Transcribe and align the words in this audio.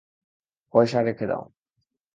পয়সা 0.73 0.99
রেখে 1.01 1.25
দাও। 1.27 1.43